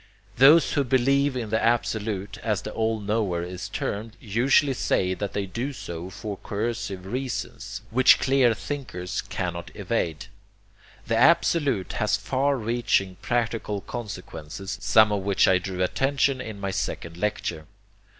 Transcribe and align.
Those 0.37 0.73
who 0.73 0.83
believe 0.83 1.37
in 1.37 1.51
the 1.51 1.63
Absolute, 1.63 2.39
as 2.39 2.63
the 2.63 2.71
all 2.71 2.99
knower 2.99 3.43
is 3.43 3.69
termed, 3.69 4.17
usually 4.19 4.73
say 4.73 5.13
that 5.13 5.33
they 5.33 5.45
do 5.45 5.73
so 5.73 6.09
for 6.09 6.37
coercive 6.37 7.05
reasons, 7.05 7.83
which 7.91 8.17
clear 8.19 8.55
thinkers 8.55 9.21
cannot 9.21 9.69
evade. 9.75 10.25
The 11.05 11.17
Absolute 11.17 11.93
has 11.93 12.17
far 12.17 12.57
reaching 12.57 13.17
practical 13.17 13.81
consequences, 13.81 14.79
some 14.81 15.11
of 15.11 15.21
which 15.21 15.47
I 15.47 15.59
drew 15.59 15.83
attention 15.83 16.41
in 16.41 16.59
my 16.59 16.71
second 16.71 17.15
lecture. 17.15 17.67